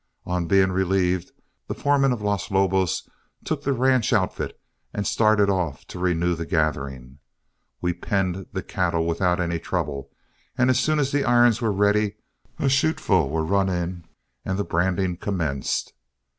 [0.25, 1.31] On being relieved,
[1.67, 3.07] the foreman of Los Lobos
[3.45, 4.59] took the ranch outfit
[4.95, 7.19] and started off to renew the gathering.
[7.81, 10.09] We penned the cattle without any trouble,
[10.57, 12.15] and as soon as the irons were ready,
[12.57, 14.05] a chuteful were run in
[14.43, 15.93] and the branding commenced.